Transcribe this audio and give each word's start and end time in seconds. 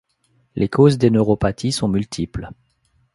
Les 0.55 0.67
causes 0.67 0.97
des 0.97 1.11
neuropathies 1.11 1.71
sont 1.73 1.87
multiples. 1.87 2.49